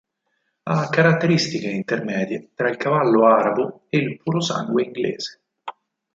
Ha 0.63 0.89
caratteristiche 0.89 1.69
intermedie 1.69 2.53
tra 2.55 2.69
il 2.71 2.75
cavallo 2.75 3.27
Arabo 3.27 3.83
ed 3.87 4.01
il 4.01 4.17
Purosangue 4.19 4.81
inglese. 4.85 5.41